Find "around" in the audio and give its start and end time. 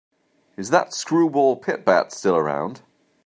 2.35-2.81